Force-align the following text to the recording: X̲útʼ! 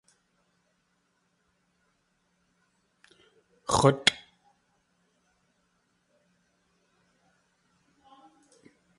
X̲útʼ! 3.77 4.07